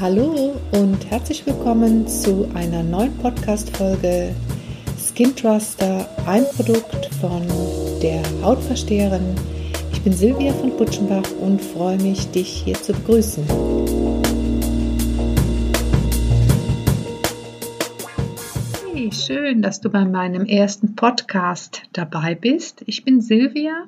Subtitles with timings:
[0.00, 4.34] Hallo und herzlich willkommen zu einer neuen Podcast-Folge
[4.96, 7.42] Skin Truster, ein Produkt von
[8.00, 9.34] der Hautversteherin.
[9.92, 13.44] Ich bin Silvia von Butschenbach und freue mich, dich hier zu begrüßen.
[18.94, 22.82] Hey, schön, dass du bei meinem ersten Podcast dabei bist.
[22.86, 23.84] Ich bin Silvia,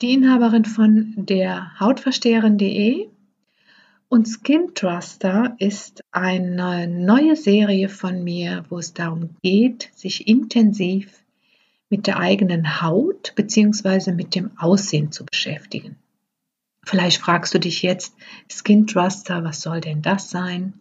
[0.00, 3.08] die Inhaberin von der Hautversteherin.de
[4.12, 11.24] und Skin Truster ist eine neue Serie von mir, wo es darum geht, sich intensiv
[11.88, 14.12] mit der eigenen Haut bzw.
[14.12, 15.96] mit dem Aussehen zu beschäftigen.
[16.84, 18.14] Vielleicht fragst du dich jetzt,
[18.50, 20.74] Skin Truster, was soll denn das sein?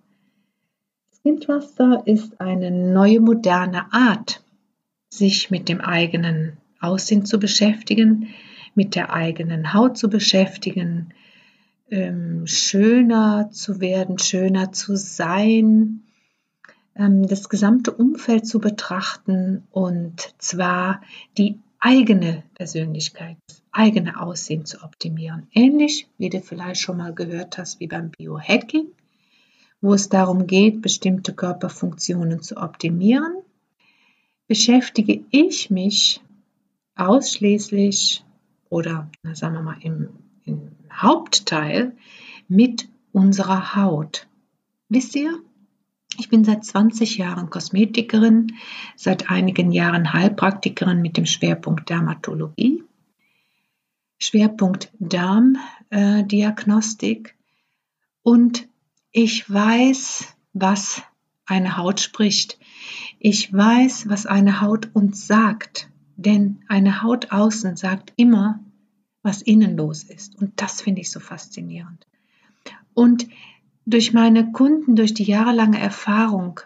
[1.17, 4.43] Skin Truster ist eine neue moderne Art,
[5.09, 8.27] sich mit dem eigenen Aussehen zu beschäftigen,
[8.75, 11.13] mit der eigenen Haut zu beschäftigen,
[11.91, 16.03] ähm, schöner zu werden, schöner zu sein,
[16.95, 21.01] ähm, das gesamte Umfeld zu betrachten und zwar
[21.37, 25.47] die eigene Persönlichkeit, das eigene Aussehen zu optimieren.
[25.51, 28.87] Ähnlich wie du vielleicht schon mal gehört hast wie beim Biohacking,
[29.81, 33.35] wo es darum geht, bestimmte Körperfunktionen zu optimieren,
[34.47, 36.21] beschäftige ich mich
[36.95, 38.23] ausschließlich
[38.69, 40.09] oder sagen wir mal im
[41.01, 41.95] Hauptteil
[42.47, 44.27] mit unserer Haut.
[44.89, 45.39] Wisst ihr?
[46.17, 48.53] Ich bin seit 20 Jahren Kosmetikerin,
[48.95, 52.83] seit einigen Jahren Heilpraktikerin mit dem Schwerpunkt Dermatologie,
[54.19, 57.35] Schwerpunkt Darmdiagnostik
[58.23, 58.67] und
[59.11, 61.01] ich weiß, was
[61.45, 62.59] eine Haut spricht.
[63.19, 68.59] Ich weiß, was eine Haut uns sagt, denn eine Haut außen sagt immer,
[69.23, 70.35] was innen los ist.
[70.41, 72.07] Und das finde ich so faszinierend.
[72.93, 73.27] Und
[73.85, 76.59] durch meine Kunden, durch die jahrelange Erfahrung,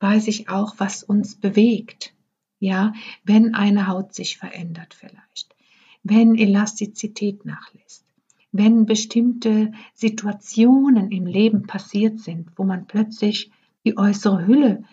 [0.00, 2.14] weiß ich auch, was uns bewegt.
[2.60, 2.92] Ja,
[3.24, 5.54] wenn eine Haut sich verändert vielleicht,
[6.02, 8.04] wenn Elastizität nachlässt,
[8.52, 13.50] wenn bestimmte Situationen im Leben passiert sind, wo man plötzlich
[13.84, 14.84] die äußere Hülle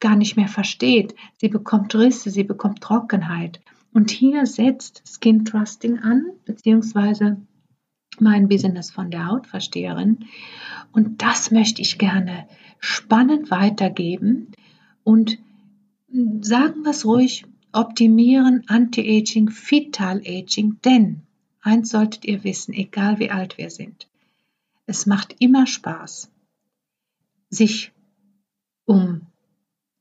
[0.00, 1.14] gar nicht mehr versteht.
[1.38, 3.60] Sie bekommt Risse, sie bekommt Trockenheit
[3.92, 7.40] und hier setzt Skin Trusting an, beziehungsweise
[8.20, 10.26] mein Business von der Hautversteherin.
[10.92, 14.52] Und das möchte ich gerne spannend weitergeben
[15.04, 15.38] und
[16.40, 21.22] sagen wir es ruhig, optimieren Anti-Aging, Fetal-Aging, denn
[21.60, 24.08] eins solltet ihr wissen, egal wie alt wir sind,
[24.86, 26.30] es macht immer Spaß,
[27.50, 27.92] sich
[28.86, 29.22] um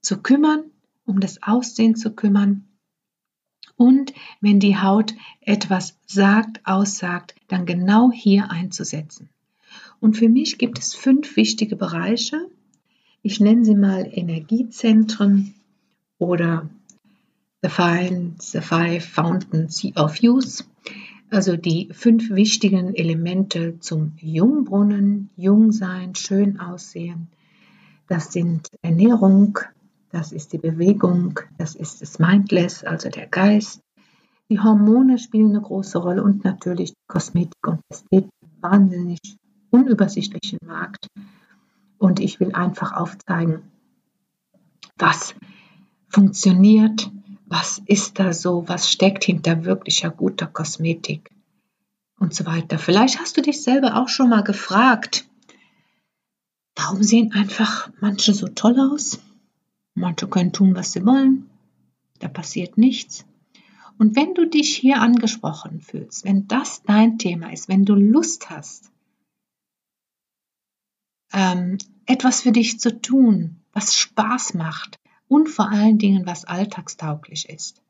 [0.01, 0.63] zu kümmern,
[1.05, 2.66] um das Aussehen zu kümmern,
[3.77, 9.29] und wenn die Haut etwas sagt, aussagt, dann genau hier einzusetzen.
[9.99, 12.49] Und für mich gibt es fünf wichtige Bereiche.
[13.21, 15.53] Ich nenne sie mal Energiezentren
[16.17, 16.69] oder
[17.61, 20.63] The Five, the five Fountains of Use.
[21.29, 27.27] Also die fünf wichtigen Elemente zum Jungbrunnen, Jungsein, schön aussehen.
[28.07, 29.59] Das sind Ernährung,
[30.11, 33.81] das ist die Bewegung, das ist das Mindless, also der Geist.
[34.49, 38.29] Die Hormone spielen eine große Rolle und natürlich Kosmetik und Ästhetik,
[38.61, 39.19] wahnsinnig
[39.71, 41.07] unübersichtlichen Markt.
[41.97, 43.63] Und ich will einfach aufzeigen,
[44.97, 45.35] was
[46.09, 47.11] funktioniert,
[47.45, 51.29] was ist da so, was steckt hinter wirklicher guter Kosmetik
[52.19, 52.79] und so weiter.
[52.79, 55.27] Vielleicht hast du dich selber auch schon mal gefragt,
[56.75, 59.19] warum sehen einfach manche so toll aus?
[59.97, 61.49] Manche können tun, was sie wollen.
[62.19, 63.25] Da passiert nichts.
[63.97, 68.51] Und wenn du dich hier angesprochen fühlst, wenn das dein Thema ist, wenn du Lust
[68.51, 68.91] hast,
[71.33, 77.49] ähm, etwas für dich zu tun, was Spaß macht und vor allen Dingen was alltagstauglich
[77.49, 77.81] ist,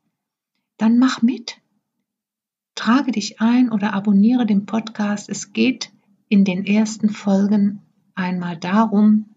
[0.78, 1.58] dann mach mit.
[2.76, 5.28] Trage dich ein oder abonniere den Podcast.
[5.28, 5.92] Es geht
[6.30, 7.82] in den ersten Folgen
[8.16, 9.36] einmal darum,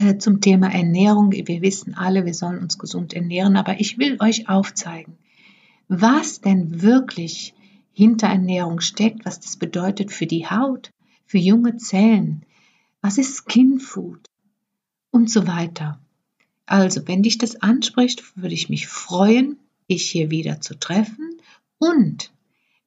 [0.00, 1.30] äh, zum Thema Ernährung.
[1.30, 5.18] Wir wissen alle, wir sollen uns gesund ernähren, aber ich will euch aufzeigen,
[5.88, 7.54] was denn wirklich
[7.92, 10.90] hinter Ernährung steckt, was das bedeutet für die Haut,
[11.26, 12.44] für junge Zellen,
[13.02, 14.26] was ist Skin Food
[15.10, 16.00] und so weiter.
[16.66, 19.58] Also, wenn dich das anspricht, würde ich mich freuen,
[19.90, 21.40] dich hier wieder zu treffen
[21.78, 22.32] und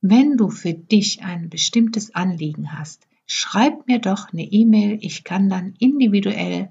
[0.01, 4.98] wenn du für dich ein bestimmtes Anliegen hast, schreib mir doch eine E-Mail.
[5.01, 6.69] Ich kann dann individuell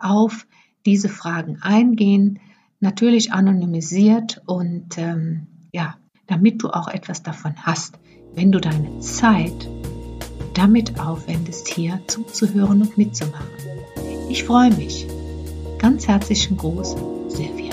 [0.00, 0.46] auf
[0.86, 2.40] diese Fragen eingehen,
[2.80, 5.96] natürlich anonymisiert und ähm, ja,
[6.26, 7.98] damit du auch etwas davon hast,
[8.34, 9.68] wenn du deine Zeit,
[10.54, 13.46] damit aufwendest, hier zuzuhören und mitzumachen.
[14.28, 15.06] Ich freue mich.
[15.78, 16.96] Ganz herzlichen Gruß,
[17.28, 17.72] Silvia.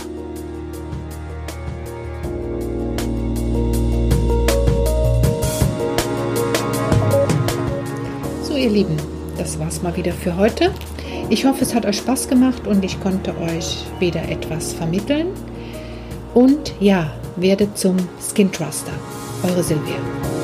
[8.43, 8.95] So, ihr Lieben,
[9.37, 10.71] das war's mal wieder für heute.
[11.29, 15.27] Ich hoffe, es hat euch Spaß gemacht und ich konnte euch wieder etwas vermitteln.
[16.35, 18.93] Und ja, werdet zum Skin Truster.
[19.43, 20.34] Eure Silvia.